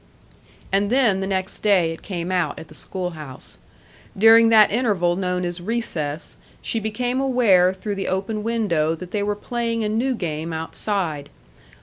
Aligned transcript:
And 0.71 0.89
then 0.89 1.19
the 1.19 1.27
next 1.27 1.59
day 1.59 1.91
it 1.93 2.01
came 2.01 2.31
out 2.31 2.57
at 2.57 2.69
the 2.69 2.73
schoolhouse. 2.73 3.59
During 4.17 4.49
that 4.49 4.71
interval 4.71 5.15
known 5.15 5.45
as 5.45 5.61
recess, 5.61 6.37
she 6.59 6.79
became 6.79 7.19
aware 7.21 7.71
through 7.71 7.93
the 7.93 8.07
open 8.07 8.41
window 8.41 8.95
that 8.95 9.11
they 9.11 9.21
were 9.21 9.35
playing 9.35 9.83
a 9.83 9.89
new 9.89 10.15
game 10.15 10.53
outside. 10.53 11.29